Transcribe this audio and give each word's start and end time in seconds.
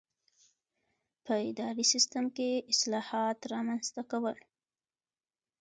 په 1.25 1.33
اداري 1.49 1.85
سیسټم 1.93 2.25
کې 2.35 2.49
اصلاحات 2.71 3.37
رامنځته 3.53 4.01
کول. 4.11 4.37